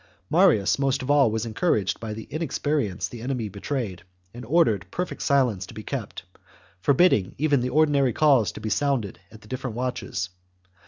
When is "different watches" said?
9.47-10.29